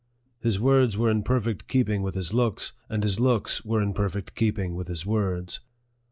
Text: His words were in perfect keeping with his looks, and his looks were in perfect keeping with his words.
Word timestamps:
His 0.39 0.59
words 0.59 0.97
were 0.97 1.11
in 1.11 1.21
perfect 1.21 1.67
keeping 1.67 2.01
with 2.01 2.15
his 2.15 2.33
looks, 2.33 2.73
and 2.89 3.03
his 3.03 3.19
looks 3.19 3.63
were 3.63 3.83
in 3.83 3.93
perfect 3.93 4.33
keeping 4.33 4.73
with 4.73 4.87
his 4.87 5.05
words. 5.05 5.59